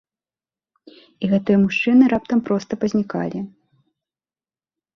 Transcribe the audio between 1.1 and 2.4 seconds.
І гэтыя мужчыны раптам